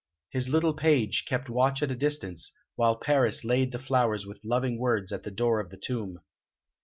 [0.31, 4.79] His little page kept watch at a distance, while Paris laid the flowers with loving
[4.79, 6.17] words at the door of the tomb.